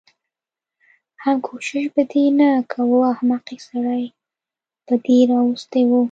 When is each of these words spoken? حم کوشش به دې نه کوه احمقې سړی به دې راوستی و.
حم 1.21 1.37
کوشش 1.47 1.83
به 1.95 2.03
دې 2.11 2.25
نه 2.39 2.49
کوه 2.71 2.99
احمقې 3.13 3.57
سړی 3.67 4.03
به 4.85 4.95
دې 5.05 5.19
راوستی 5.31 5.83
و. 5.85 5.91